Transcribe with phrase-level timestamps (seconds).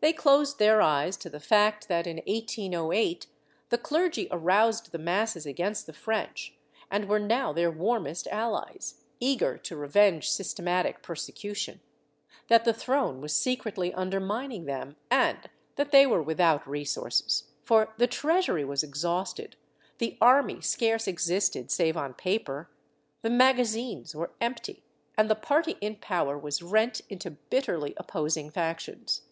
[0.00, 3.26] They closed their eyes to the fact that, in 1808,
[3.68, 6.54] the clergy aroused the masses against the French
[6.90, 11.80] and were now their warmest allies, eager to revenge systematic persecution;
[12.48, 18.06] that the throne was secretly undermining them, and that they were without resources, for the
[18.06, 19.56] treasury was exhausted,
[19.98, 22.70] the army scarce existed save on paper,
[23.20, 24.82] the magazines were empty,
[25.18, 29.24] and the party in power was rent into bitterly opposing factions.